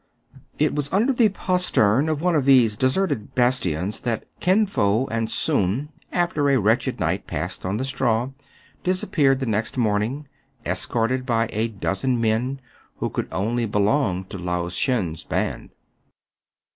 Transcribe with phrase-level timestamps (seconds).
[0.57, 5.05] It was under the postern of one of these de serted bastions that Kin Fo
[5.09, 8.31] and Soun, after a wretched night passed on the straw,
[8.83, 10.27] disappeared the next morning,
[10.65, 12.59] escorted by a dozen men,
[12.97, 15.69] who could only belong to Lao Shen's band.